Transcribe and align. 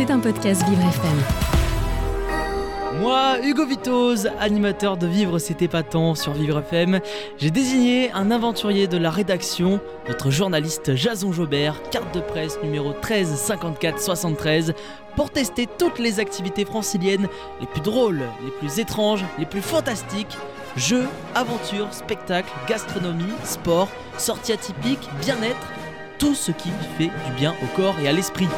C'est 0.00 0.10
un 0.10 0.18
podcast 0.18 0.66
Vivre 0.66 0.80
FM. 0.80 1.18
Moi, 3.02 3.36
Hugo 3.44 3.66
Vitoz, 3.66 4.30
animateur 4.40 4.96
de 4.96 5.06
Vivre 5.06 5.38
c'est 5.38 5.60
épatant 5.60 6.14
sur 6.14 6.32
Vivre 6.32 6.60
FM, 6.60 7.00
j'ai 7.36 7.50
désigné 7.50 8.10
un 8.12 8.30
aventurier 8.30 8.86
de 8.86 8.96
la 8.96 9.10
rédaction, 9.10 9.78
notre 10.08 10.30
journaliste 10.30 10.94
Jason 10.94 11.32
Jobert, 11.32 11.82
carte 11.90 12.14
de 12.14 12.20
presse 12.20 12.58
numéro 12.62 12.94
13 12.94 13.34
54 13.34 14.00
73, 14.00 14.72
pour 15.16 15.30
tester 15.30 15.68
toutes 15.78 15.98
les 15.98 16.18
activités 16.18 16.64
franciliennes 16.64 17.28
les 17.60 17.66
plus 17.66 17.82
drôles, 17.82 18.22
les 18.42 18.52
plus 18.52 18.78
étranges, 18.78 19.26
les 19.38 19.44
plus 19.44 19.60
fantastiques. 19.60 20.38
Jeux, 20.78 21.08
aventures, 21.34 21.92
spectacles, 21.92 22.50
gastronomie, 22.66 23.34
sport, 23.44 23.88
sorties 24.16 24.52
atypiques, 24.52 25.10
bien-être, 25.20 25.68
tout 26.18 26.34
ce 26.34 26.52
qui 26.52 26.70
fait 26.96 27.10
du 27.26 27.32
bien 27.36 27.54
au 27.62 27.76
corps 27.76 28.00
et 28.00 28.08
à 28.08 28.12
l'esprit. 28.12 28.48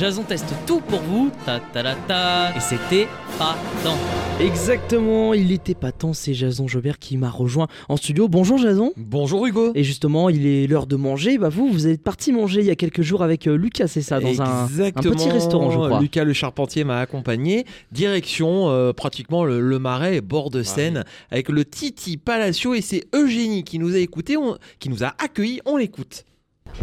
Jason 0.00 0.22
teste 0.22 0.54
tout 0.66 0.80
pour 0.80 1.00
vous, 1.00 1.30
ta 1.44 1.60
ta 1.60 1.82
ta 1.82 1.94
ta, 1.94 2.56
et 2.56 2.60
c'était 2.60 3.06
pas 3.38 3.54
tant. 3.84 3.98
Exactement, 4.42 5.34
il 5.34 5.52
était 5.52 5.74
pas 5.74 5.92
tant, 5.92 6.14
c'est 6.14 6.32
Jason 6.32 6.66
Jobert 6.66 6.98
qui 6.98 7.18
m'a 7.18 7.28
rejoint 7.28 7.66
en 7.90 7.98
studio. 7.98 8.26
Bonjour 8.26 8.56
Jason. 8.56 8.94
Bonjour 8.96 9.46
Hugo. 9.46 9.72
Et 9.74 9.84
justement, 9.84 10.30
il 10.30 10.46
est 10.46 10.66
l'heure 10.66 10.86
de 10.86 10.96
manger. 10.96 11.36
Bah 11.36 11.50
vous, 11.50 11.68
vous 11.70 11.86
êtes 11.86 12.02
parti 12.02 12.32
manger 12.32 12.60
il 12.60 12.66
y 12.66 12.70
a 12.70 12.76
quelques 12.76 13.02
jours 13.02 13.22
avec 13.22 13.46
euh, 13.46 13.58
Lucas, 13.58 13.88
c'est 13.88 14.00
ça, 14.00 14.20
dans 14.20 14.40
un, 14.40 14.66
petit 14.68 15.28
restaurant, 15.28 15.70
je 15.70 15.76
crois. 15.76 16.00
Lucas 16.00 16.24
le 16.24 16.32
charpentier 16.32 16.82
m'a 16.84 17.00
accompagné. 17.00 17.66
Direction 17.92 18.70
euh, 18.70 18.94
pratiquement 18.94 19.44
le, 19.44 19.60
le 19.60 19.78
Marais, 19.78 20.22
bord 20.22 20.48
de 20.48 20.62
Seine, 20.62 21.04
avec 21.30 21.50
le 21.50 21.62
Titi 21.66 22.16
Palacio 22.16 22.72
et 22.72 22.80
c'est 22.80 23.04
Eugénie 23.14 23.64
qui 23.64 23.78
nous 23.78 23.94
a 23.94 23.98
écouté, 23.98 24.38
qui 24.78 24.88
nous 24.88 25.04
a 25.04 25.12
accueillis. 25.22 25.60
On 25.66 25.76
l'écoute. 25.76 26.24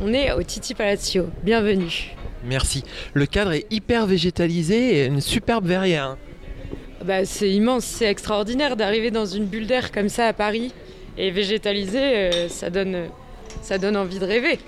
On 0.04 0.14
est 0.14 0.32
au 0.34 0.44
Titi 0.44 0.76
Palazzo, 0.76 1.26
bienvenue. 1.44 2.16
Merci. 2.44 2.84
Le 3.14 3.26
cadre 3.26 3.54
est 3.54 3.66
hyper 3.72 4.06
végétalisé 4.06 5.00
et 5.00 5.06
une 5.06 5.22
superbe 5.22 5.66
verrière. 5.66 6.04
hein. 6.06 6.18
Bah, 7.04 7.26
c'est 7.26 7.50
immense, 7.50 7.86
c'est 7.86 8.06
extraordinaire 8.06 8.76
d'arriver 8.76 9.12
dans 9.12 9.26
une 9.26 9.46
bulle 9.46 9.68
d'air 9.68 9.92
comme 9.92 10.10
ça 10.10 10.28
à 10.28 10.34
Paris 10.34 10.74
et 11.18 11.32
végétalisé, 11.32 12.00
euh, 12.00 12.50
ça, 12.50 12.70
donne, 12.70 13.06
ça 13.62 13.78
donne 13.78 13.98
envie 13.98 14.20
de 14.20 14.26
rêver, 14.26 14.60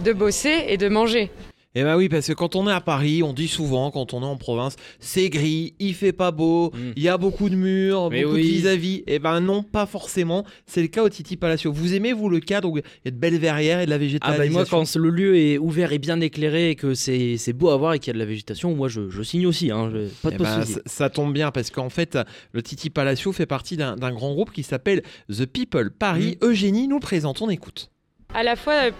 de 0.00 0.12
bosser 0.12 0.64
et 0.68 0.76
de 0.76 0.88
manger. 0.88 1.30
Eh 1.74 1.84
ben 1.84 1.96
oui, 1.96 2.10
parce 2.10 2.26
que 2.26 2.32
quand 2.34 2.54
on 2.54 2.68
est 2.68 2.72
à 2.72 2.82
Paris, 2.82 3.22
on 3.22 3.32
dit 3.32 3.48
souvent, 3.48 3.90
quand 3.90 4.12
on 4.12 4.20
est 4.22 4.26
en 4.26 4.36
province, 4.36 4.76
c'est 5.00 5.30
gris, 5.30 5.74
il 5.78 5.94
fait 5.94 6.12
pas 6.12 6.30
beau, 6.30 6.70
Mm. 6.74 6.92
il 6.96 7.02
y 7.02 7.08
a 7.08 7.16
beaucoup 7.16 7.48
de 7.48 7.54
murs, 7.56 8.10
Mais 8.10 8.24
beaucoup 8.24 8.34
oui. 8.36 8.42
de 8.42 8.48
vis-à-vis. 8.48 9.02
Eh 9.06 9.18
ben 9.18 9.40
non, 9.40 9.62
pas 9.62 9.86
forcément. 9.86 10.44
C'est 10.66 10.82
le 10.82 10.88
cas 10.88 11.02
au 11.02 11.08
Titi 11.08 11.36
Palacio. 11.38 11.72
Vous 11.72 11.94
aimez, 11.94 12.12
vous, 12.12 12.28
le 12.28 12.40
cadre 12.40 12.68
où 12.68 12.76
il 12.76 12.82
y 13.06 13.08
a 13.08 13.10
de 13.10 13.16
belles 13.16 13.38
verrières 13.38 13.80
et 13.80 13.86
de 13.86 13.90
la 13.90 13.96
Ah 13.96 13.98
végétalisation 13.98 14.52
bah 14.52 14.52
moi 14.52 14.64
quand 14.68 14.96
le 14.96 15.08
lieu 15.10 15.36
est 15.38 15.56
ouvert 15.58 15.92
et 15.92 15.98
bien 15.98 16.20
éclairé 16.20 16.70
et 16.70 16.74
que 16.74 16.92
c'est 16.94 17.36
c'est 17.38 17.54
beau 17.54 17.70
à 17.70 17.76
voir 17.78 17.94
et 17.94 17.98
qu'il 17.98 18.08
y 18.08 18.10
a 18.10 18.14
de 18.14 18.18
la 18.18 18.26
végétation, 18.26 18.74
moi 18.76 18.88
je, 18.88 19.08
je 19.08 19.22
signe 19.22 19.46
aussi, 19.46 19.70
hein, 19.70 19.90
je- 19.90 20.08
pas 20.22 20.30
de 20.30 20.34
Eh 20.34 20.38
ben, 20.42 20.64
ça, 20.66 20.80
ça 20.84 21.08
tombe 21.10 21.32
bien 21.32 21.50
parce 21.52 21.70
qu'en 21.70 21.88
fait, 21.90 22.18
le 22.52 22.62
Titi 22.62 22.90
Palacio 22.90 23.32
fait 23.32 23.46
partie 23.46 23.78
d'un 23.78 23.96
d'un 23.96 24.12
grand 24.12 24.34
groupe 24.34 24.52
qui 24.52 24.62
s'appelle 24.62 25.02
The 25.30 25.46
People 25.46 25.90
Paris. 25.90 26.36
Mm. 26.42 26.46
Eugénie 26.46 26.86
nous 26.88 27.00
présente, 27.00 27.40
on 27.40 27.48
écoute. 27.48 27.88
À 28.34 28.42
la 28.42 28.56
fois 28.56 28.90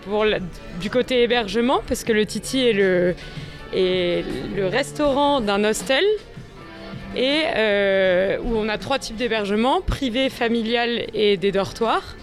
du 0.81 0.91
côté 0.91 1.23
hébergement, 1.23 1.81
parce 1.89 2.05
que 2.05 2.13
le 2.13 2.27
Titi 2.27 2.67
est 2.67 2.75
le, 2.75 3.15
est 3.73 4.25
le 4.55 4.67
restaurant 4.67 5.41
d'un 5.41 5.65
hostel, 5.65 6.05
euh, 7.17 8.39
où 8.43 8.57
on 8.57 8.69
a 8.69 8.79
trois 8.79 8.99
types 8.99 9.17
d'hébergement, 9.17 9.81
privé, 9.81 10.29
familial 10.29 11.07
et 11.15 11.37
des 11.37 11.53
dortoirs. 11.53 12.17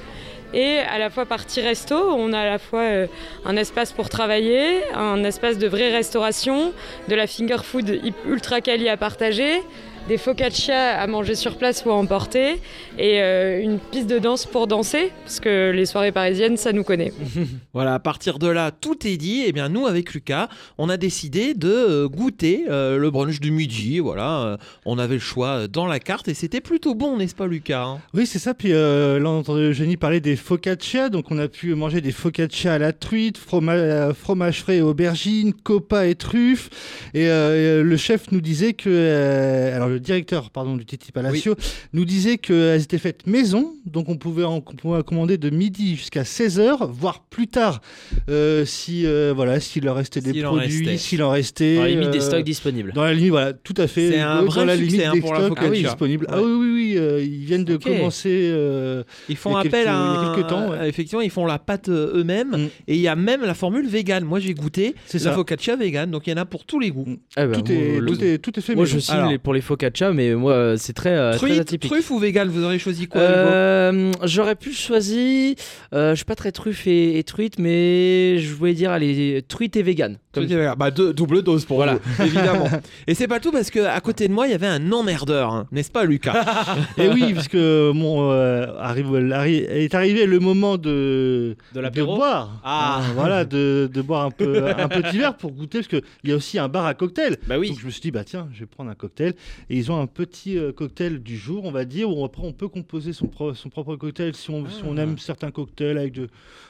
Et 0.53 0.79
à 0.79 0.97
la 0.97 1.11
fois 1.11 1.25
partie 1.25 1.61
resto, 1.61 1.95
on 1.95 2.33
a 2.33 2.39
à 2.39 2.45
la 2.45 2.57
fois 2.57 2.81
euh, 2.81 3.07
un 3.45 3.55
espace 3.55 3.91
pour 3.91 4.09
travailler, 4.09 4.81
un 4.95 5.23
espace 5.23 5.59
de 5.59 5.67
vraie 5.67 5.91
restauration, 5.91 6.73
de 7.07 7.15
la 7.15 7.27
finger 7.27 7.57
food 7.63 8.01
ultra 8.27 8.59
quali 8.61 8.89
à 8.89 8.97
partager, 8.97 9.61
des 10.07 10.17
focaccia 10.17 10.97
à 10.99 11.05
manger 11.07 11.35
sur 11.35 11.57
place 11.57 11.83
ou 11.85 11.91
à 11.91 11.93
emporter, 11.95 12.59
et 12.97 13.21
euh, 13.21 13.61
une 13.61 13.77
piste 13.79 14.07
de 14.07 14.17
danse 14.19 14.45
pour 14.45 14.65
danser, 14.67 15.11
parce 15.23 15.39
que 15.39 15.71
les 15.71 15.85
soirées 15.85 16.11
parisiennes, 16.11 16.57
ça 16.57 16.71
nous 16.73 16.83
connaît. 16.83 17.13
Voilà, 17.73 17.93
à 17.93 17.99
partir 17.99 18.39
de 18.39 18.47
là, 18.47 18.71
tout 18.71 19.05
est 19.07 19.15
dit. 19.17 19.43
Et 19.45 19.51
bien, 19.51 19.69
nous, 19.69 19.85
avec 19.85 20.13
Lucas, 20.13 20.49
on 20.77 20.89
a 20.89 20.97
décidé 20.97 21.53
de 21.53 21.69
euh, 21.69 22.07
goûter 22.07 22.65
euh, 22.69 22.97
le 22.97 23.11
brunch 23.11 23.39
du 23.39 23.51
midi. 23.51 23.99
Voilà, 23.99 24.41
euh, 24.41 24.57
on 24.85 24.97
avait 24.97 25.13
le 25.15 25.19
choix 25.19 25.67
dans 25.67 25.85
la 25.85 25.99
carte 25.99 26.27
et 26.27 26.33
c'était 26.33 26.61
plutôt 26.61 26.95
bon, 26.95 27.15
n'est-ce 27.17 27.35
pas, 27.35 27.45
Lucas 27.47 27.83
hein? 27.83 27.99
Oui, 28.13 28.25
c'est 28.25 28.39
ça. 28.39 28.53
Puis 28.53 28.73
euh, 28.73 29.19
là, 29.19 29.29
on 29.29 29.39
entendait 29.39 29.69
Eugénie 29.69 29.97
parler 29.97 30.19
des 30.19 30.35
focaccia. 30.35 31.09
Donc, 31.09 31.31
on 31.31 31.37
a 31.37 31.47
pu 31.47 31.75
manger 31.75 32.01
des 32.01 32.11
focaccia 32.11 32.73
à 32.73 32.77
la 32.79 32.91
truite, 32.91 33.37
froma- 33.39 34.13
fromage 34.13 34.61
frais 34.61 34.77
et 34.77 34.81
aubergine, 34.81 35.53
copa 35.53 36.07
et 36.07 36.15
truffes. 36.15 36.69
Et 37.13 37.29
euh, 37.29 37.83
le 37.83 37.97
chef 37.97 38.31
nous 38.31 38.41
disait 38.41 38.73
que. 38.73 38.89
euh, 38.89 39.75
alors, 39.75 39.98
le 39.99 40.03
directeur 40.05 40.49
pardon, 40.49 40.75
du 40.77 40.85
Titi 40.85 41.11
Palacio 41.11 41.55
nous 41.93 42.05
disait 42.05 42.37
qu'elles 42.37 42.81
étaient 42.81 42.97
faites 42.97 43.27
maison. 43.27 43.73
Donc, 43.85 44.09
on 44.09 44.17
pouvait 44.17 44.43
en 44.43 44.55
on 44.57 44.61
pouvait 44.61 44.97
en 44.97 45.03
commander 45.03 45.37
de 45.37 45.49
midi 45.49 45.95
jusqu'à 45.95 46.23
16h, 46.23 46.89
voire 46.91 47.23
plus 47.29 47.47
tard, 47.47 47.81
euh, 48.29 48.65
si 48.65 49.05
euh, 49.05 49.33
voilà, 49.35 49.59
s'il 49.59 49.83
leur 49.85 49.95
restait 49.95 50.21
des 50.21 50.41
produits, 50.41 50.97
s'il 50.97 51.23
en 51.23 51.29
restait. 51.29 51.75
Dans 51.75 51.83
la 51.83 51.89
limite 51.89 52.11
des 52.11 52.17
euh, 52.19 52.21
stocks 52.21 52.43
disponibles. 52.43 52.91
Dans 52.93 53.03
la 53.03 53.13
limite, 53.13 53.31
voilà, 53.31 53.53
tout 53.53 53.73
à 53.77 53.87
fait. 53.87 54.11
C'est 54.11 54.19
un 54.19 54.41
vrai 54.43 54.61
dans 54.61 54.65
la 54.65 54.77
succès, 54.77 54.91
limite 54.91 55.07
hein, 55.07 55.13
des 55.13 55.21
pour 55.21 55.33
la 55.33 55.39
stocks 55.45 55.59
focaccia. 55.59 55.83
disponibles. 55.89 56.25
Ah 56.29 56.41
oui, 56.41 56.51
oui, 56.51 56.71
oui, 56.73 56.93
euh, 56.97 57.21
ils 57.23 57.45
viennent 57.45 57.65
de 57.65 57.77
commencer. 57.77 58.49
euh, 58.53 59.03
Ils 59.27 59.35
font 59.37 59.51
Il 59.51 59.53
y 59.53 59.55
a 59.55 59.59
appel 59.59 59.71
quelques- 59.71 59.87
à 59.87 59.91
il 59.91 59.93
y 59.93 59.95
a 59.95 60.19
un- 60.31 60.35
quelques 60.35 60.47
temps, 60.49 60.69
ouais. 60.71 60.89
Effectivement, 60.89 61.21
ils 61.21 61.29
font 61.29 61.45
la 61.45 61.59
pâte 61.59 61.89
eux-mêmes. 61.89 62.51
Mm. 62.51 62.67
Et 62.87 62.95
il 62.95 63.01
y 63.01 63.07
a 63.07 63.15
même 63.15 63.41
la 63.41 63.53
formule 63.53 63.87
vegan. 63.87 64.23
Moi, 64.23 64.39
j'ai 64.39 64.53
goûté 64.53 64.95
C'est 65.05 65.17
la 65.19 65.23
ça. 65.25 65.33
focaccia 65.33 65.75
vegan. 65.75 66.09
Donc, 66.11 66.27
il 66.27 66.31
y 66.31 66.33
en 66.33 66.37
a 66.37 66.45
pour 66.45 66.65
tous 66.65 66.79
les 66.79 66.91
goûts. 66.91 67.17
Ah 67.35 67.47
bah, 67.47 67.57
tout, 67.61 67.71
est, 67.71 67.99
moi, 68.01 68.15
tout, 68.15 68.23
est, 68.23 68.37
tout 68.39 68.57
est 68.57 68.61
fait 68.61 68.75
moi, 68.75 68.83
maison. 68.85 68.95
je 68.95 68.99
signe 68.99 69.15
Alors. 69.15 69.31
les- 69.31 69.37
pour 69.37 69.53
les 69.53 69.61
focaccia, 69.61 69.78
mais 70.13 70.33
moi 70.35 70.75
c'est 70.77 70.93
très, 70.93 71.11
euh, 71.11 71.31
très 71.31 71.39
Truite, 71.39 71.59
atypique. 71.59 71.91
truffe 71.91 72.09
ou 72.11 72.19
vegan 72.19 72.47
Vous 72.49 72.63
aurez 72.63 72.79
choisi 72.79 73.07
quoi 73.07 73.21
Euh, 73.21 74.11
J'aurais 74.23 74.55
pu 74.55 74.73
choisir. 74.73 75.55
euh, 75.93 76.11
je 76.11 76.15
suis 76.15 76.25
pas 76.25 76.35
très 76.35 76.51
truffe 76.51 76.87
et, 76.87 77.17
et 77.17 77.23
truite, 77.23 77.59
mais 77.59 78.37
je 78.39 78.53
voulais 78.53 78.73
dire 78.73 78.91
allez 78.91 79.43
truite 79.47 79.75
et 79.77 79.83
vegan. 79.83 80.17
Comme 80.31 80.43
Truite 80.43 80.51
et 80.57 80.59
vegan. 80.61 80.75
Bah, 80.77 80.91
deux- 80.91 81.13
double 81.13 81.41
dose 81.41 81.65
pour 81.65 81.77
Voilà. 81.77 81.95
vous, 82.03 82.23
évidemment. 82.23 82.69
et 83.07 83.15
c'est 83.15 83.27
pas 83.27 83.39
tout 83.39 83.51
parce 83.51 83.71
que 83.71 83.79
à 83.79 83.99
côté 84.01 84.27
de 84.27 84.33
moi, 84.33 84.47
il 84.47 84.51
y 84.51 84.53
avait 84.53 84.67
un 84.67 84.91
emmerdeur, 84.91 85.51
hein, 85.53 85.67
n'est-ce 85.71 85.89
pas, 85.91 86.05
Lucas 86.05 86.45
Et 86.97 87.07
oui, 87.09 87.33
parce 87.33 87.47
que 87.47 87.91
mon, 87.91 88.31
euh, 88.31 88.67
arrive, 88.79 89.07
arri- 89.07 89.65
est 89.67 89.95
arrivé 89.95 90.25
le 90.25 90.39
moment 90.39 90.77
de, 90.77 91.55
de 91.73 92.03
boire. 92.03 92.61
Ah. 92.63 93.01
Voilà, 93.15 93.45
de, 93.45 93.89
de 93.91 94.01
boire 94.01 94.25
un, 94.25 94.31
peu, 94.31 94.67
un 94.67 94.87
petit 94.87 95.17
verre 95.17 95.35
pour 95.35 95.51
goûter, 95.51 95.79
parce 95.79 95.87
qu'il 95.87 96.01
y 96.25 96.31
a 96.31 96.35
aussi 96.35 96.59
un 96.59 96.67
bar 96.67 96.85
à 96.85 96.93
cocktail. 96.93 97.37
Bah 97.47 97.57
oui. 97.57 97.69
Donc 97.69 97.79
je 97.79 97.85
me 97.85 97.91
suis 97.91 98.01
dit, 98.01 98.11
bah 98.11 98.23
tiens, 98.23 98.47
je 98.53 98.59
vais 98.61 98.65
prendre 98.65 98.89
un 98.91 98.95
cocktail. 98.95 99.33
Et 99.69 99.77
ils 99.77 99.91
ont 99.91 99.99
un 100.01 100.07
petit 100.07 100.57
euh, 100.57 100.71
cocktail 100.71 101.19
du 101.19 101.37
jour, 101.37 101.63
on 101.65 101.71
va 101.71 101.85
dire, 101.85 102.09
où 102.09 102.25
après 102.25 102.41
on 102.43 102.53
peut 102.53 102.67
composer 102.67 103.13
son, 103.13 103.27
pro- 103.27 103.53
son 103.53 103.69
propre 103.69 103.95
cocktail 103.95 104.33
si 104.35 104.49
on, 104.49 104.67
si 104.67 104.81
on 104.83 104.97
aime 104.97 105.17
certains 105.19 105.51
cocktails 105.51 105.97
avec 105.97 106.13
de. 106.13 106.27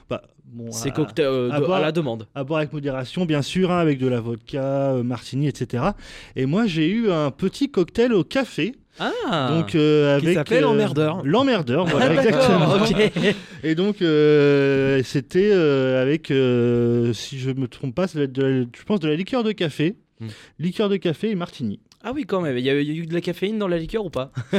Bah, 0.10 0.22
bon, 0.46 0.72
C'est 0.72 0.90
à- 0.90 0.92
cocktail 0.94 1.26
euh, 1.26 1.50
à 1.52 1.60
de- 1.60 1.64
à 1.64 1.68
boire. 1.68 1.80
la 1.80 1.92
demande. 1.94 2.28
à 2.36 2.44
boire 2.44 2.60
avec 2.60 2.74
modération, 2.74 3.26
bien 3.26 3.42
sûr, 3.42 3.72
hein, 3.72 3.78
avec 3.80 4.00
de 4.00 4.08
la 4.08 4.20
vodka, 4.20 4.62
euh, 4.96 5.04
martini, 5.04 5.48
etc. 5.48 5.84
Et 6.36 6.46
moi, 6.46 6.66
j'ai 6.68 6.90
eu 6.90 7.10
un 7.12 7.32
petit 7.32 7.70
cocktail 7.72 8.12
au 8.14 8.24
café. 8.24 8.74
Ah. 9.02 9.56
Donc 9.58 9.76
euh, 9.76 10.20
Qui 10.20 10.26
avec 10.26 10.38
s'appelle 10.38 10.58
euh, 10.58 10.68
l'emmerdeur. 10.68 11.22
L'emmerdeur, 11.24 11.86
voilà, 11.86 12.08
Ah, 12.10 12.14
exactement. 12.16 12.76
Et 13.64 13.74
donc 13.76 14.02
euh, 14.02 15.02
c'était 15.06 15.54
avec, 15.54 16.28
si 17.16 17.40
je 17.40 17.52
me 17.52 17.68
trompe 17.70 17.96
pas, 17.96 18.08
ça 18.08 18.16
doit 18.18 18.26
être 18.26 18.34
de 18.34 18.42
la- 18.44 18.62
je 18.78 18.84
pense 18.86 19.00
de 19.00 19.08
la 19.08 19.16
liqueur 19.16 19.44
de 19.44 19.52
café, 19.54 19.96
Hmm. 20.22 20.28
liqueur 20.60 20.90
de 20.90 20.98
café 20.98 21.30
et 21.30 21.36
martini. 21.36 21.80
Ah 22.02 22.14
oui, 22.16 22.24
quand 22.26 22.40
même. 22.40 22.58
Il 22.58 22.64
y, 22.64 22.70
a 22.70 22.80
il 22.80 22.88
y 22.88 22.92
a 22.92 23.04
eu 23.04 23.06
de 23.06 23.14
la 23.14 23.20
caféine 23.20 23.58
dans 23.58 23.68
la 23.68 23.78
liqueur 23.78 24.06
ou 24.06 24.10
pas? 24.10 24.32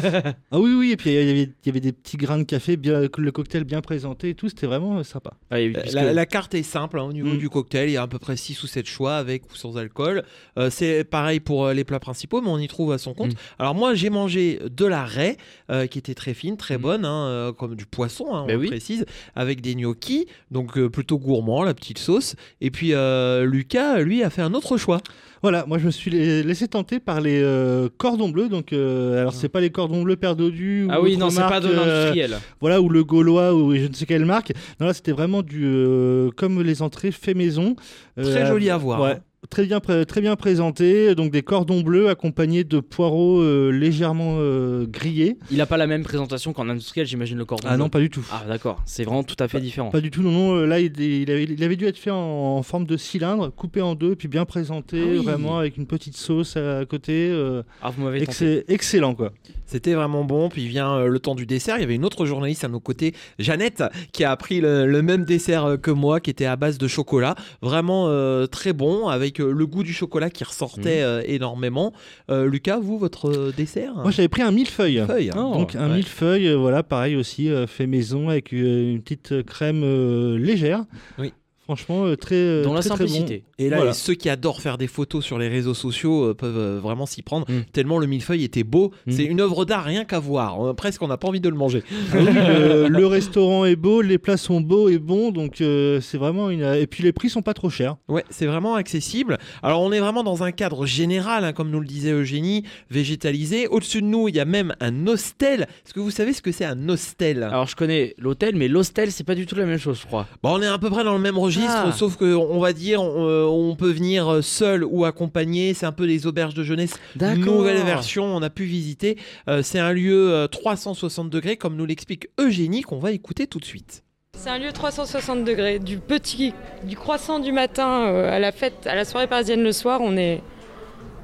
Ah 0.53 0.59
oui, 0.59 0.75
oui, 0.75 0.91
et 0.93 0.97
puis 0.97 1.11
il 1.11 1.15
y 1.15 1.19
avait, 1.31 1.43
il 1.45 1.67
y 1.67 1.69
avait 1.71 1.81
des 1.81 1.93
petits 1.93 2.17
grains 2.19 2.39
de 2.39 2.43
café, 2.45 2.77
bien, 2.77 3.01
le 3.17 3.33
cocktail 3.33 3.65
bien 3.65 3.81
présenté 3.81 4.31
et 4.31 4.35
tout, 4.35 4.49
c'était 4.51 4.67
vraiment 4.67 4.99
euh, 4.99 5.05
sympa. 5.05 5.33
Ah, 5.51 5.61
eu- 5.63 5.73
puisque- 5.73 5.95
La, 5.95 6.13
la 6.13 6.27
carte 6.27 6.55
est 6.55 6.63
simple 6.63 6.99
hein, 6.99 7.05
au 7.05 7.13
niveau 7.13 7.31
Mm. 7.31 7.39
du 7.39 7.49
cocktail, 7.49 7.89
il 7.89 7.93
y 7.93 7.97
a 7.97 8.03
à 8.03 8.07
peu 8.09 8.19
près 8.19 8.37
6 8.37 8.63
ou 8.63 8.67
7 8.67 8.87
choix 8.87 9.17
avec 9.17 9.51
ou 9.51 9.55
sans 9.57 9.79
alcool. 9.79 10.23
Euh, 10.59 10.69
c'est 10.71 11.05
pareil 11.05 11.41
pour 11.41 11.67
euh, 11.67 11.73
les 11.73 11.85
plats 11.85 12.01
principaux, 12.01 12.43
mais 12.43 12.51
on 12.51 12.59
y 12.59 12.69
trouve 12.69 12.93
à 12.93 12.99
son 12.99 13.15
compte. 13.15 13.33
Mm. 13.33 13.37
Alors 13.59 13.75
moi 13.75 13.95
j'ai 13.95 14.11
mangé 14.11 14.59
de 14.71 14.85
la 14.85 15.05
raie 15.05 15.37
euh, 15.71 15.87
qui 15.87 15.99
était 15.99 16.15
très 16.15 16.35
fine, 16.35 16.57
très 16.59 16.77
Mm. 16.77 16.83
bonne, 16.83 17.05
hein, 17.07 17.55
comme 17.57 17.75
du 17.75 17.87
poisson, 17.87 18.35
hein, 18.35 18.43
on 18.45 18.47
Ben 18.49 18.59
oui. 18.59 18.67
précise, 18.67 19.07
avec 19.35 19.63
des 19.63 19.75
gnocchis, 19.77 20.27
donc 20.51 20.77
euh, 20.77 20.91
plutôt 20.91 21.19
gourmand, 21.19 21.63
la 21.65 21.73
petite 21.75 21.99
sauce. 21.99 22.37
Et 22.61 22.71
puis 22.71 22.93
euh, 22.93 23.47
Lucas, 23.47 24.01
lui, 24.01 24.23
a 24.23 24.29
fait 24.31 24.43
un 24.43 24.53
autre 24.53 24.77
choix. 24.77 25.01
Voilà, 25.43 25.65
moi 25.67 25.79
je 25.79 25.87
me 25.87 25.91
suis 25.91 26.11
la- 26.11 26.43
laissé 26.43 26.69
tenter 26.69 27.01
par 27.01 27.21
les 27.23 27.41
euh, 27.43 27.89
cordons 27.97 28.29
bleus, 28.29 28.49
donc 28.51 28.73
euh, 28.75 29.19
alors 29.21 29.33
c'est 29.33 29.49
pas 29.49 29.61
les 29.61 29.71
cordons 29.71 30.03
bleus 30.03 30.17
Père 30.17 30.37
Dodu. 30.37 30.87
Ah 30.91 31.01
ou 31.01 31.05
oui, 31.05 31.17
non, 31.17 31.31
c'est 31.31 31.41
pas 31.41 31.61
de 31.61 31.69
euh, 31.69 31.77
l'industriel. 31.77 32.39
Voilà, 32.61 32.81
ou 32.83 32.89
le 32.91 33.05
Gaulois, 33.05 33.55
ou 33.55 33.75
je 33.75 33.87
ne 33.87 33.93
sais 33.95 34.05
quelle 34.05 34.27
marque. 34.27 34.53
Non, 34.81 34.87
là, 34.87 34.93
c'était 34.93 35.13
vraiment 35.13 35.41
du. 35.43 35.65
euh, 35.65 36.31
comme 36.37 36.61
les 36.63 36.83
entrées 36.83 37.11
fait 37.11 37.33
maison. 37.35 37.75
Très 38.21 38.43
Euh, 38.43 38.47
joli 38.49 38.69
à 38.69 38.77
voir. 38.77 39.01
Ouais. 39.01 39.19
Très 39.49 39.65
bien, 39.65 39.81
très 39.81 40.21
bien 40.21 40.37
présenté. 40.37 41.15
Donc 41.15 41.31
des 41.31 41.43
cordons 41.43 41.81
bleus 41.81 42.09
accompagnés 42.09 42.65
de 42.65 42.81
poireaux 42.81 43.41
euh, 43.41 43.71
légèrement 43.71 44.37
euh, 44.39 44.87
grillés. 44.87 45.37
Il 45.51 45.61
a 45.61 45.67
pas 45.67 45.77
la 45.77 45.87
même 45.87 46.03
présentation 46.03 46.53
qu'en 46.53 46.69
industriel, 46.69 47.07
j'imagine 47.07 47.39
le 47.39 47.45
cordon. 47.45 47.67
Ah 47.71 47.77
non, 47.77 47.89
pas 47.89 48.01
du 48.01 48.11
tout. 48.11 48.25
Ah 48.31 48.43
d'accord, 48.47 48.81
c'est 48.85 49.05
vraiment 49.05 49.23
tout 49.25 49.37
à 49.39 49.49
fait 49.49 49.61
différent. 49.61 49.91
Pas 49.91 50.01
du 50.01 50.11
tout, 50.11 50.23
non, 50.23 50.31
non. 50.31 50.57
euh, 50.57 50.67
Là, 50.67 50.81
il, 50.81 50.99
il 51.01 51.31
avait, 51.31 51.45
il 51.45 51.65
avait 51.65 51.77
dû 51.77 51.87
être 51.87 51.99
fait 51.99 52.11
en, 52.11 52.17
en 52.59 52.63
forme 52.63 52.87
de 52.87 52.97
cylindre, 52.97 53.49
coupé 53.51 53.81
en 53.81 53.95
deux, 53.95 54.15
puis 54.15 54.29
bien 54.29 54.45
présenté, 54.45 55.01
Ah 55.03 55.07
oui. 55.11 55.25
vraiment 55.25 55.59
avec 55.59 55.77
une 55.77 55.87
petite 55.87 56.17
sauce 56.17 56.57
à 56.57 56.85
côté. 56.85 57.29
euh, 57.31 57.63
Ah 57.83 57.91
vous 57.91 58.05
m'avez 58.05 58.21
excell- 58.23 58.65
excellent, 58.69 59.15
quoi. 59.15 59.33
C'était 59.67 59.95
vraiment 59.95 60.25
bon. 60.25 60.49
Puis 60.49 60.67
vient 60.67 60.95
euh, 60.97 61.07
le 61.07 61.19
temps 61.21 61.35
du 61.37 61.47
dessert. 61.47 61.77
Il 61.79 61.81
y 61.81 61.85
avait 61.85 61.95
une 61.95 62.05
autre 62.05 62.27
journaliste 62.27 62.65
à 62.65 62.69
nos 62.69 62.81
côtés, 62.81 63.15
Jeannette, 63.39 63.85
qui 64.13 64.25
a 64.25 64.37
pris 64.37 64.61
le, 64.61 64.85
le 64.87 65.03
même 65.03 65.25
dessert 65.25 65.77
que 65.81 65.91
moi, 65.93 66.19
qui 66.21 66.31
était 66.31 66.45
à 66.47 66.57
base 66.57 66.77
de 66.79 66.89
chocolat. 66.89 67.37
Vraiment 67.63 68.07
euh, 68.09 68.47
très 68.47 68.73
bon, 68.73 69.07
avec 69.09 69.30
euh, 69.39 69.53
le 69.53 69.67
goût 69.67 69.85
du 69.85 69.93
chocolat 69.93 70.31
qui 70.31 70.43
ressortait 70.43 71.03
euh, 71.03 71.23
énormément. 71.25 71.93
Euh, 72.31 72.47
Lucas, 72.47 72.79
vous, 72.81 72.99
votre 72.99 73.53
dessert 73.57 73.95
Moi, 73.95 74.11
j'avais 74.11 74.29
pris 74.29 74.43
un 74.43 74.51
millefeuille. 74.51 75.05
Feuille. 75.07 75.31
Oh, 75.37 75.53
Donc 75.59 75.77
un 75.77 75.89
ouais. 75.89 75.97
millefeuille, 75.97 76.53
voilà, 76.55 76.83
pareil 76.83 77.15
aussi, 77.15 77.49
euh, 77.49 77.67
fait 77.67 77.87
maison 77.87 78.29
avec 78.31 78.53
euh, 78.53 78.93
une 78.93 79.03
petite 79.03 79.43
crème 79.45 79.83
euh, 79.85 80.39
légère. 80.39 80.85
Oui. 81.19 81.33
Franchement, 81.71 82.05
euh, 82.07 82.17
très, 82.17 82.35
euh, 82.35 82.65
Dans 82.65 82.75
la 82.75 82.81
très, 82.81 82.91
très 82.91 82.99
bon. 83.05 83.09
simplicité. 83.09 83.45
Et 83.59 83.69
là, 83.69 83.77
Voilà. 83.77 83.93
ceux 83.93 84.15
qui 84.15 84.29
adorent 84.29 84.61
faire 84.61 84.77
des 84.77 84.89
photos 84.89 85.25
sur 85.25 85.39
les 85.39 85.47
réseaux 85.49 85.75
sociaux 85.75 86.25
euh, 86.31 86.35
peuvent 86.35 86.59
euh, 86.59 86.81
vraiment 86.83 87.07
s'y 87.07 87.23
prendre, 87.23 87.47
Mm. 87.49 87.61
tellement 87.73 87.99
le 87.99 88.07
millefeuille 88.09 88.43
était 88.43 88.65
beau. 88.65 88.91
Mm. 89.07 89.11
C'est 89.13 89.25
une 89.25 89.41
œuvre 89.41 89.65
d'art, 89.65 89.85
rien 89.85 90.05
qu'à 90.05 90.19
voir. 90.19 90.75
Presque, 90.75 91.01
on 91.03 91.07
n'a 91.09 91.17
pas 91.17 91.29
envie 91.29 91.41
de 91.41 91.49
le 91.49 91.55
manger. 91.55 91.83
Ah 92.13 92.17
oui, 92.19 92.25
le, 92.25 92.89
le 92.89 93.07
restaurant 93.07 93.65
est 93.65 93.77
beau, 93.77 94.03
les 94.03 94.19
plats 94.19 94.37
sont 94.37 94.61
beaux 94.61 94.89
et 94.89 94.99
bons, 94.99 95.31
donc 95.31 95.61
euh, 95.61 96.01
c'est 96.01 96.19
vraiment 96.19 96.51
une. 96.51 96.63
Et 96.63 96.87
puis 96.89 97.03
les 97.05 97.13
prix 97.13 97.29
sont 97.31 97.43
pas 97.43 97.55
trop 97.55 97.71
chers. 97.71 97.97
Ouais, 98.09 98.25
c'est 98.31 98.47
vraiment 98.47 98.75
accessible. 98.75 99.39
Alors, 99.63 99.81
on 99.83 99.93
est 99.93 100.01
vraiment 100.01 100.25
dans 100.25 100.43
un 100.43 100.51
cadre 100.53 100.87
général, 100.87 101.45
hein, 101.45 101.53
comme 101.53 101.71
nous 101.71 101.81
le 101.81 101.87
disait 101.87 102.11
Eugénie, 102.13 102.65
végétalisé. 102.91 103.69
Au-dessus 103.69 104.03
de 104.03 104.07
nous, 104.07 104.29
il 104.29 104.35
y 104.37 104.41
a 104.41 104.45
même 104.45 104.75
un 104.81 105.07
hostel. 105.07 105.63
Est-ce 105.87 105.95
que 105.95 106.01
vous 106.01 106.11
savez 106.11 106.33
ce 106.33 106.43
que 106.43 106.53
c'est 106.53 106.65
un 106.65 106.89
hostel? 106.89 107.45
Alors 107.45 107.67
je 107.67 107.77
connais 107.77 108.15
l'hôtel, 108.19 108.57
mais 108.57 108.69
l'hostel 108.69 109.13
c'est 109.13 109.25
pas 109.25 109.35
du 109.35 109.47
tout 109.47 109.55
la 109.55 109.65
même 109.67 109.79
chose, 109.79 109.99
je 110.03 110.07
crois. 110.07 110.27
Bon, 110.43 110.55
on 110.59 110.63
est 110.63 110.67
à 110.67 110.79
peu 110.79 110.91
près 110.91 111.05
dans 111.05 111.13
le 111.15 111.21
même 111.21 111.39
registre, 111.39 111.60
Ah. 111.69 111.93
sauf 111.93 112.17
que 112.17 112.35
on 112.35 112.59
va 112.61 112.73
dire, 112.73 113.03
on, 113.03 113.27
euh, 113.29 113.45
on 113.45 113.77
peut 113.77 113.91
venir 113.91 114.43
seul 114.43 114.85
ou 114.85 115.05
accompagné. 115.05 115.75
C'est 115.75 115.87
un 115.87 115.93
peu 115.93 116.05
les 116.05 116.27
auberges 116.27 116.55
de 116.55 116.63
jeunesse 116.63 116.95
D'accord. 117.17 117.45
Nouvelle 117.57 117.83
version, 117.83 118.25
on 118.25 118.43
a 118.43 118.51
pu 118.51 118.65
visiter. 118.65 119.17
Euh, 119.49 119.63
c'est 119.63 119.79
un 119.79 119.93
lieu 119.93 120.33
euh, 120.33 120.47
360 120.47 121.31
degrés, 121.31 121.57
comme 121.57 121.77
nous 121.77 121.87
l'explique 121.87 122.29
Eugénie, 122.39 122.83
qu'on 122.83 122.99
va 122.99 123.13
écouter 123.13 123.47
tout 123.47 123.59
de 123.59 123.65
suite. 123.65 124.03
C'est 124.37 124.51
un 124.51 124.59
lieu 124.59 124.73
360 124.73 125.45
degrés, 125.45 125.79
du 125.79 125.99
petit, 125.99 126.55
du 126.85 126.97
croissant 126.97 127.41
du 127.41 127.53
matin 127.53 128.07
euh, 128.07 128.35
à 128.35 128.39
la 128.39 128.53
fête, 128.53 128.87
à 128.87 128.95
la 128.95 129.05
soirée 129.05 129.27
parisienne 129.27 129.63
le 129.63 129.73
soir, 129.73 130.01
on 130.03 130.17
est, 130.17 130.41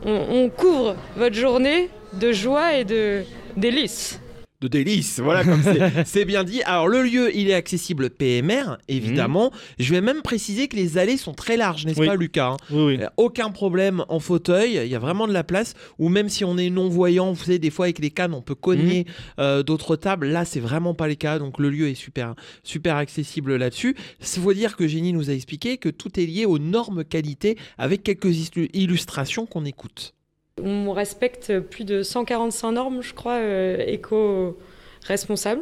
on, 0.04 0.12
on 0.12 0.48
couvre 0.50 0.96
votre 1.16 1.34
journée 1.34 1.88
de 2.12 2.32
joie 2.32 2.74
et 2.74 2.84
de 2.84 3.22
délices. 3.56 4.20
De 4.62 4.68
délices, 4.68 5.20
voilà 5.20 5.44
comme 5.44 5.60
c'est- 6.06 6.24
bien 6.24 6.42
dit. 6.42 6.62
Alors 6.62 6.88
le 6.88 7.02
lieu, 7.02 7.30
il 7.36 7.50
est 7.50 7.54
accessible 7.54 8.08
PMR, 8.08 8.78
évidemment. 8.88 9.52
Je 9.78 9.92
vais 9.92 10.00
même 10.00 10.22
préciser 10.22 10.66
que 10.68 10.76
les 10.76 10.96
allées 10.96 11.18
sont 11.18 11.34
très 11.34 11.56
larges, 11.58 11.84
n'est-ce 11.84 12.00
Oui. 12.00 12.06
pas 12.06 12.16
Lucas 12.16 12.52
hein? 12.52 12.56
Oui, 12.70 12.82
oui. 12.96 12.98
Euh, 13.02 13.08
Aucun 13.18 13.50
problème 13.50 14.04
en 14.08 14.18
fauteuil, 14.18 14.80
il 14.82 14.88
y 14.88 14.94
a 14.94 14.98
vraiment 14.98 15.28
de 15.28 15.32
la 15.34 15.44
place. 15.44 15.74
Ou 15.98 16.08
même 16.08 16.28
si 16.30 16.42
on 16.44 16.56
est 16.56 16.70
non-voyant, 16.70 17.32
vous 17.32 17.44
savez, 17.44 17.58
des 17.58 17.68
fois 17.70 17.84
avec 17.86 17.98
les 17.98 18.10
cannes, 18.10 18.32
on 18.32 18.40
peut 18.40 18.54
cogner 18.54 19.04
euh, 19.38 19.62
d'autres 19.62 19.94
tables. 19.96 20.26
Là, 20.28 20.44
c'est 20.46 20.60
vraiment 20.60 20.94
pas 20.94 21.06
le 21.08 21.16
cas. 21.16 21.38
Donc 21.38 21.58
le 21.58 21.68
lieu 21.68 21.88
est 21.88 21.94
super, 21.94 22.34
super 22.62 22.96
accessible 22.96 23.56
là-dessus. 23.56 23.94
Il 24.20 24.40
faut 24.42 24.54
dire 24.54 24.76
que 24.76 24.86
Génie 24.88 25.12
nous 25.12 25.28
a 25.28 25.34
expliqué 25.34 25.76
que 25.76 25.90
tout 25.90 26.18
est 26.18 26.24
lié 26.26 26.46
aux 26.46 26.58
normes 26.58 27.04
qualité 27.04 27.58
avec 27.76 28.02
quelques 28.02 28.34
illu- 28.34 28.70
illustrations 28.72 29.44
qu'on 29.44 29.64
écoute. 29.66 30.14
On 30.62 30.92
respecte 30.92 31.60
plus 31.60 31.84
de 31.84 32.02
145 32.02 32.72
normes, 32.72 33.02
je 33.02 33.12
crois, 33.12 33.34
euh, 33.34 33.76
éco-responsables. 33.86 35.60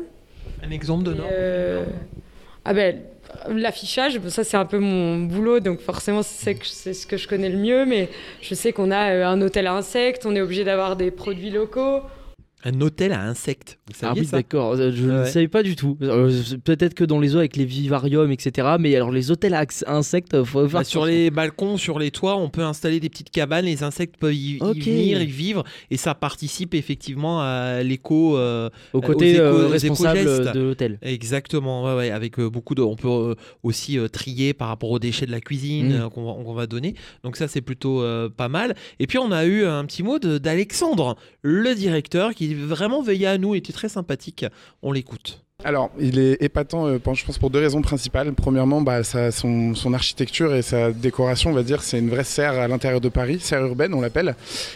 Un 0.63 0.71
exemple 0.71 1.03
de 1.03 1.13
Et, 1.13 1.17
norme 1.17 1.31
euh, 1.33 1.85
Ah 2.65 2.75
ben, 2.75 3.01
l'affichage, 3.49 4.21
ça 4.29 4.45
c'est 4.45 4.57
un 4.57 4.65
peu 4.65 4.79
mon 4.79 5.19
boulot, 5.19 5.59
donc 5.59 5.81
forcément 5.81 6.23
c'est 6.23 6.63
ce 6.63 7.09
que 7.09 7.17
je 7.17 7.27
connais 7.27 7.49
le 7.49 7.59
mieux, 7.59 7.85
mais 7.87 8.09
je 8.41 8.55
sais 8.55 8.73
qu'on 8.73 8.93
a 8.93 9.11
euh, 9.11 9.27
un 9.27 9.41
hôtel 9.43 9.67
à 9.67 9.75
insectes, 9.75 10.27
on 10.27 10.37
est 10.37 10.41
obligé 10.41 10.63
d'avoir 10.63 10.95
des 10.95 11.11
produits 11.11 11.51
locaux. 11.51 12.03
Un 12.67 12.81
hôtel 12.81 13.13
à 13.13 13.23
insectes. 13.23 13.79
Vous 13.89 13.95
Ah 14.03 14.15
oui, 14.17 14.27
d'accord, 14.27 14.73
euh, 14.73 14.91
je 14.91 15.05
ne 15.05 15.19
Ouais. 15.21 15.27
savais 15.27 15.49
pas 15.49 15.63
du 15.63 15.77
tout. 15.77 15.99
Euh, 16.01 16.33
Peut-être 16.65 16.95
que 16.95 17.05
dans 17.05 17.21
les 17.21 17.35
eaux 17.37 17.39
avec 17.39 17.57
les 17.57 17.67
vivariums, 17.67 18.31
etc. 18.33 18.69
Mais 18.81 18.97
alors 18.97 19.11
les 19.13 19.31
hôtels 19.31 19.53
à 19.53 19.67
insectes, 19.87 20.43
faut 20.45 20.67
faire 20.67 20.81
Bah, 20.81 20.85
sur 20.85 21.05
les 21.05 21.31
balcons, 21.31 21.77
sur 21.77 21.99
les 21.99 22.11
toits, 22.11 22.37
on 22.37 22.49
peut 22.49 22.63
installer 22.63 23.01
des 23.01 23.11
petites 23.11 23.29
cabanes, 23.31 23.67
les 23.67 23.83
insectes 23.83 24.17
peuvent 24.19 24.33
y, 24.35 24.59
venir, 24.59 25.21
y 25.21 25.27
vivre, 25.27 25.63
et 25.91 25.99
ça 25.99 26.15
participe 26.15 26.75
effectivement 26.75 27.41
à 27.43 27.83
l'éco. 27.83 28.39
euh, 28.39 28.71
au 28.95 29.01
côté 29.03 29.35
éco- 29.35 29.43
euh, 29.43 29.67
responsable 29.69 30.53
de 30.55 30.61
l'hôtel. 30.61 30.99
Exactement, 31.03 31.85
ouais, 31.85 31.95
ouais, 31.97 32.11
avec 32.11 32.41
beaucoup 32.41 32.75
de. 32.75 32.81
On 32.83 32.97
peut 32.97 33.09
euh, 33.09 33.35
aussi 33.63 33.99
trier 34.11 34.55
par 34.55 34.69
rapport 34.69 34.91
aux 34.91 34.99
déchets 34.99 35.27
de 35.27 35.31
la 35.33 35.41
cuisine 35.41 35.99
Mm. 35.99 36.01
euh, 36.03 36.09
qu'on 36.09 36.55
va, 36.55 36.67
donner. 36.67 36.95
Donc, 37.25 37.37
ça, 37.37 37.47
c'est 37.47 37.61
plutôt 37.61 38.03
pas 38.39 38.49
mal. 38.49 38.75
Et 39.01 39.07
puis, 39.07 39.19
on 39.19 39.31
a 39.33 39.45
eu 39.45 39.67
un 39.67 39.85
petit 39.85 40.03
mot 40.03 40.19
de- 40.19 40.39
d'Alexandre, 40.39 41.17
le 41.43 41.75
directeur, 41.75 42.33
qui 42.35 42.54
vraiment 42.55 43.03
veillait 43.03 43.27
à 43.27 43.39
nous, 43.39 43.55
était 43.55 43.73
très 43.73 43.89
sympathique. 43.89 44.45
On 44.83 44.93
l'écoute. 44.93 45.44
Alors, 45.67 45.91
il 45.99 46.19
est 46.19 46.43
épatant, 46.43 46.87
euh, 46.87 46.99
je 47.15 47.25
pense, 47.25 47.39
pour 47.39 47.49
deux 47.49 47.59
raisons 47.59 47.81
principales. 47.81 48.35
Premièrement, 48.35 48.83
bah, 48.83 49.03
ça- 49.03 49.31
son, 49.31 49.73
architecture 49.95 50.55
et 50.55 50.61
sa 50.61 50.91
décoration, 50.93 51.51
on 51.51 51.55
va 51.55 51.63
dire, 51.63 51.83
c'est 51.83 51.99
une 51.99 52.11
vraie 52.11 52.25
serre 52.25 52.53
à 52.61 52.69
l'intérieur 52.69 53.01
de 53.01 53.09
Paris, 53.09 53.39
serre 53.41 53.65
urbaine, 53.65 53.95
on 53.95 54.03
l'appelle. 54.03 54.35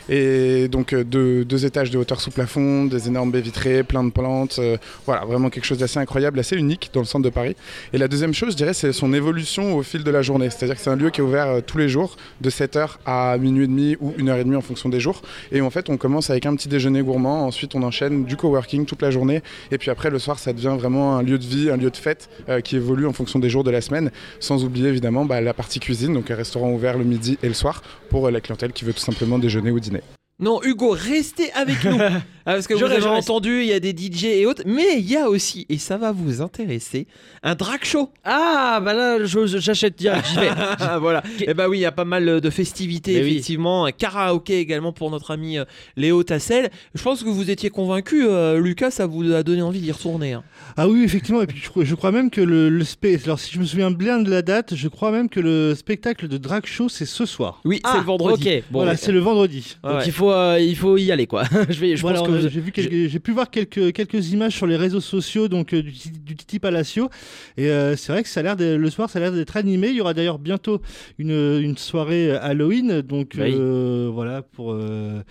Et 0.08 0.68
donc, 0.68 0.94
euh, 0.94 1.04
deux, 1.04 1.66
étages 1.66 1.90
de 1.90 1.98
hauteur 1.98 2.20
sous 2.22 2.30
plafond, 2.30 2.86
des 2.86 3.08
énormes 3.08 3.30
baies 3.30 3.42
vitrées, 3.42 3.82
plein 3.82 4.02
de 4.02 4.10
plantes. 4.10 4.58
euh, 4.60 4.78
voilà, 5.04 5.26
vraiment 5.26 5.50
quelque 5.50 5.64
chose 5.64 5.76
d'assez 5.76 5.98
incroyable, 5.98 6.38
assez 6.38 6.56
unique 6.56 6.90
dans 6.94 7.00
le 7.00 7.06
centre 7.06 7.24
de 7.24 7.30
Paris. 7.30 7.54
Et 7.92 7.98
la 7.98 8.08
deuxième 8.08 8.32
chose, 8.32 8.52
je 8.52 8.56
dirais, 8.56 8.72
c'est 8.72 8.92
son 8.92 9.12
évolution 9.12 9.76
au 9.76 9.82
fil 9.82 10.04
de 10.04 10.10
la 10.10 10.22
journée. 10.22 10.48
C'est-à-dire 10.48 10.76
que 10.76 10.80
c'est 10.80 10.90
un 10.90 10.96
lieu 10.96 11.10
qui 11.10 11.20
est 11.20 11.24
ouvert 11.24 11.62
tous 11.66 11.76
les 11.76 11.90
jours, 11.90 12.16
de 12.40 12.48
7h 12.48 12.98
à 13.04 13.36
minuit 13.38 13.64
et 13.64 13.68
demi 13.68 13.96
ou 14.00 14.12
1h30 14.16 14.56
en 14.56 14.60
fonction 14.62 14.88
des 14.88 15.00
jours. 15.00 15.20
Et 15.52 15.60
en 15.60 15.68
fait, 15.70 15.90
on 15.90 15.98
commence 15.98 16.30
avec 16.30 16.46
un 16.46 16.54
petit 16.56 16.68
déjeuner 16.68 17.02
gourmand, 17.02 17.44
ensuite 17.46 17.74
on 17.74 17.82
enchaîne 17.82 18.24
du 18.24 18.36
coworking 18.36 18.86
toute 18.86 19.02
la 19.02 19.10
journée. 19.10 19.42
Et 19.70 19.76
puis 19.78 19.90
après, 19.90 20.08
le 20.08 20.18
soir, 20.18 20.38
ça 20.38 20.52
devient 20.52 20.77
vraiment 20.78 21.16
un 21.16 21.22
lieu 21.22 21.38
de 21.38 21.44
vie, 21.44 21.70
un 21.70 21.76
lieu 21.76 21.90
de 21.90 21.96
fête 21.96 22.30
euh, 22.48 22.60
qui 22.60 22.76
évolue 22.76 23.06
en 23.06 23.12
fonction 23.12 23.38
des 23.38 23.50
jours 23.50 23.64
de 23.64 23.70
la 23.70 23.80
semaine. 23.80 24.10
Sans 24.40 24.64
oublier 24.64 24.88
évidemment 24.88 25.24
bah, 25.24 25.40
la 25.40 25.54
partie 25.54 25.80
cuisine, 25.80 26.14
donc 26.14 26.30
un 26.30 26.36
restaurant 26.36 26.70
ouvert 26.70 26.96
le 26.96 27.04
midi 27.04 27.38
et 27.42 27.48
le 27.48 27.54
soir 27.54 27.82
pour 28.08 28.26
euh, 28.26 28.30
la 28.30 28.40
clientèle 28.40 28.72
qui 28.72 28.84
veut 28.84 28.92
tout 28.92 29.00
simplement 29.00 29.38
déjeuner 29.38 29.70
ou 29.70 29.80
dîner. 29.80 30.02
Non, 30.40 30.62
Hugo, 30.62 30.90
restez 30.90 31.50
avec 31.52 31.82
nous. 31.84 31.98
Ah, 32.50 32.54
parce 32.54 32.66
que 32.66 32.72
vous 32.72 32.82
avez 32.84 33.04
entendu, 33.04 33.60
il 33.60 33.66
y 33.66 33.74
a 33.74 33.78
des 33.80 33.90
DJ 33.90 34.24
et 34.24 34.46
autres, 34.46 34.62
mais 34.64 34.96
il 34.98 35.06
y 35.10 35.16
a 35.16 35.28
aussi, 35.28 35.66
et 35.68 35.76
ça 35.76 35.98
va 35.98 36.12
vous 36.12 36.40
intéresser, 36.40 37.06
un 37.42 37.54
drag 37.54 37.84
show. 37.84 38.08
Ah, 38.24 38.80
bah 38.82 38.94
là, 38.94 39.18
j'achète 39.24 39.98
direct, 39.98 40.26
j'y 40.30 40.36
vais. 40.40 40.48
Ah, 40.56 40.98
voilà. 41.00 41.22
Et 41.42 41.52
bah 41.52 41.68
oui, 41.68 41.76
il 41.78 41.80
y 41.82 41.84
a 41.84 41.92
pas 41.92 42.06
mal 42.06 42.40
de 42.40 42.50
festivités, 42.50 43.16
Mais 43.16 43.22
oui. 43.22 43.30
effectivement. 43.32 43.84
Un 43.84 43.92
karaoké 43.92 44.60
également 44.60 44.92
pour 44.92 45.10
notre 45.10 45.30
ami 45.30 45.58
euh, 45.58 45.64
Léo 45.96 46.22
Tassel. 46.22 46.70
Je 46.94 47.02
pense 47.02 47.22
que 47.22 47.28
vous 47.28 47.50
étiez 47.50 47.68
convaincu, 47.68 48.26
euh, 48.26 48.58
Lucas, 48.58 48.90
ça 48.92 49.04
vous 49.06 49.30
a 49.34 49.42
donné 49.42 49.60
envie 49.60 49.80
d'y 49.80 49.92
retourner. 49.92 50.32
hein. 50.32 50.42
Ah 50.78 50.88
oui, 50.88 51.02
effectivement. 51.04 51.42
Et 51.42 51.46
puis 51.46 51.60
je, 51.62 51.68
crois- 51.68 51.84
je 51.84 51.94
crois 51.94 52.12
même 52.12 52.30
que 52.30 52.40
le, 52.40 52.82
Alors 53.24 53.38
si 53.40 53.52
je 53.52 53.58
me 53.60 53.66
souviens 53.66 53.90
bien 53.90 54.20
de 54.20 54.30
la 54.30 54.40
date, 54.40 54.74
je 54.74 54.88
crois 54.88 55.10
même 55.12 55.28
que 55.28 55.40
le 55.40 55.74
spectacle 55.74 56.28
de 56.28 56.38
drag 56.38 56.64
show 56.64 56.88
c'est 56.88 57.04
ce 57.04 57.26
soir. 57.26 57.60
Oui, 57.66 57.80
Ah, 57.84 57.90
c'est 57.92 57.98
le 57.98 58.04
vendredi. 58.06 58.48
Ok, 58.48 58.62
bon. 58.70 58.78
voilà, 58.78 58.96
c'est 58.96 59.12
le 59.12 59.20
vendredi. 59.20 59.76
Donc 59.84 59.92
ouais. 59.98 60.02
il 60.06 60.12
faut, 60.12 60.32
euh, 60.32 60.58
il 60.58 60.76
faut 60.76 60.96
y 60.96 61.12
aller 61.12 61.26
quoi. 61.26 61.44
je 61.68 61.78
vais, 61.78 61.94
je 61.96 62.00
Voilà, 62.00 62.20
pense 62.20 62.28
que 62.28 62.37
vous- 62.42 62.48
j'ai 62.48 62.60
vu 62.60 62.72
quelques- 62.72 63.08
j'ai 63.10 63.18
pu 63.20 63.32
voir 63.32 63.50
quelques 63.50 63.92
quelques 63.92 64.32
images 64.32 64.54
sur 64.56 64.66
les 64.66 64.76
réseaux 64.76 65.00
sociaux 65.00 65.48
donc 65.48 65.72
euh, 65.74 65.82
du, 65.82 65.92
Titi- 65.92 66.18
du 66.18 66.36
Titi 66.36 66.58
Palacio 66.58 67.08
et 67.56 67.68
euh, 67.70 67.96
c'est 67.96 68.12
vrai 68.12 68.22
que 68.22 68.28
ça 68.28 68.40
a 68.40 68.42
l'air 68.42 68.56
de- 68.56 68.74
le 68.76 68.90
soir 68.90 69.10
ça 69.10 69.18
a 69.18 69.22
l'air 69.22 69.32
d'être 69.32 69.56
animé. 69.56 69.88
Il 69.88 69.96
y 69.96 70.00
aura 70.00 70.14
d'ailleurs 70.14 70.38
bientôt 70.38 70.80
une, 71.18 71.30
une 71.60 71.76
soirée 71.76 72.30
Halloween 72.32 73.00
donc 73.02 73.32
Oui. 73.38 73.54
euh, 73.58 74.10
voilà 74.12 74.42
pour 74.42 74.72
euh, 74.72 75.22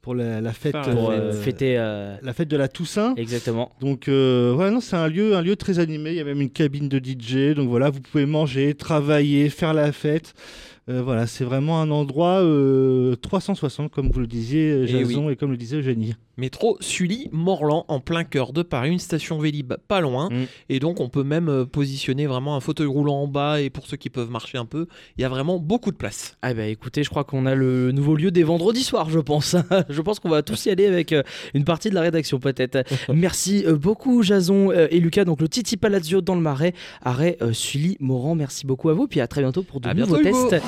pour 0.00 0.16
la, 0.16 0.40
la 0.40 0.52
fête 0.52 0.72
pour 0.72 1.10
euh, 1.10 1.14
euh, 1.14 1.32
fêter. 1.32 1.76
euh, 1.78 2.16
la 2.22 2.32
fête 2.32 2.48
de 2.48 2.56
la 2.56 2.66
Toussaint. 2.66 3.14
Exactement. 3.16 3.70
Donc 3.80 4.08
euh, 4.08 4.50
voilà, 4.52 4.72
non, 4.72 4.80
c'est 4.80 4.96
un 4.96 5.06
lieu, 5.06 5.36
un 5.36 5.42
lieu 5.42 5.54
très 5.54 5.78
animé. 5.78 6.10
Il 6.10 6.16
y 6.16 6.20
a 6.20 6.24
même 6.24 6.40
une 6.40 6.50
cabine 6.50 6.88
de 6.88 6.98
DJ. 6.98 7.54
Donc 7.54 7.68
voilà, 7.68 7.88
vous 7.90 8.00
pouvez 8.00 8.26
manger, 8.26 8.74
travailler, 8.74 9.48
faire 9.48 9.72
la 9.74 9.92
fête. 9.92 10.34
Euh, 10.88 11.00
voilà, 11.00 11.28
c'est 11.28 11.44
vraiment 11.44 11.80
un 11.80 11.90
endroit 11.92 12.42
euh, 12.42 13.14
360, 13.14 13.92
comme 13.92 14.10
vous 14.10 14.18
le 14.18 14.26
disiez, 14.26 14.72
euh, 14.72 14.86
eh 14.88 14.90
Jason, 14.90 15.30
et, 15.30 15.36
comme 15.36 15.52
le 15.52 15.56
disait 15.56 15.76
Eugénie. 15.76 16.14
Métro 16.38 16.76
Sully, 16.80 17.28
Morlan, 17.30 17.84
en 17.86 18.00
plein 18.00 18.24
cœur 18.24 18.52
de 18.52 18.62
Paris, 18.62 18.90
une 18.90 18.98
station 18.98 19.38
Vélib 19.38 19.74
pas 19.86 20.00
loin. 20.00 20.28
Mm. 20.30 20.46
Et 20.70 20.80
donc, 20.80 20.98
on 20.98 21.08
peut 21.08 21.22
même 21.22 21.66
positionner 21.66 22.26
vraiment 22.26 22.56
un 22.56 22.60
fauteuil 22.60 22.86
roulant 22.86 23.22
en 23.22 23.28
bas. 23.28 23.60
Et 23.60 23.70
pour 23.70 23.86
ceux 23.86 23.96
qui 23.96 24.10
peuvent 24.10 24.30
marcher 24.30 24.58
un 24.58 24.64
peu, 24.64 24.86
il 25.16 25.22
y 25.22 25.24
a 25.24 25.28
vraiment 25.28 25.58
beaucoup 25.58 25.92
de 25.92 25.96
place. 25.96 26.36
Ah, 26.42 26.52
bah 26.54 26.66
écoutez, 26.66 27.04
je 27.04 27.10
crois 27.10 27.22
qu'on 27.22 27.46
a 27.46 27.54
le 27.54 27.92
nouveau 27.92 28.16
lieu 28.16 28.30
des 28.30 28.42
vendredis 28.42 28.82
soirs, 28.82 29.10
je 29.10 29.20
pense. 29.20 29.54
je 29.88 30.00
pense 30.00 30.18
qu'on 30.18 30.30
va 30.30 30.42
tous 30.42 30.66
y 30.66 30.70
aller 30.70 30.86
avec 30.86 31.14
une 31.54 31.64
partie 31.64 31.90
de 31.90 31.94
la 31.94 32.00
rédaction, 32.00 32.40
peut-être. 32.40 32.82
merci 33.14 33.64
beaucoup, 33.70 34.22
Jason 34.22 34.72
et 34.72 34.98
Lucas. 34.98 35.24
Donc, 35.24 35.40
le 35.40 35.48
Titi 35.48 35.76
Palazzo 35.76 36.22
dans 36.22 36.34
le 36.34 36.40
Marais, 36.40 36.72
arrêt 37.02 37.36
Sully, 37.52 37.98
Morlan. 38.00 38.34
Merci 38.34 38.66
beaucoup 38.66 38.88
à 38.88 38.94
vous. 38.94 39.06
Puis 39.06 39.20
à 39.20 39.28
très 39.28 39.42
bientôt 39.42 39.62
pour 39.62 39.80
de 39.80 39.88
à 39.88 39.94
nouveaux 39.94 40.16
tests. 40.16 40.56